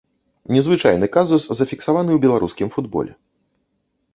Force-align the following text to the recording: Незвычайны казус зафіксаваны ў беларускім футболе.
Незвычайны 0.55 1.09
казус 1.17 1.43
зафіксаваны 1.59 2.11
ў 2.17 2.25
беларускім 2.25 2.67
футболе. 2.77 3.13